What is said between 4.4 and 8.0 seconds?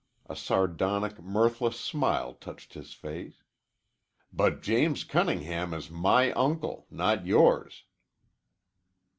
James Cunningham is my uncle, not yours."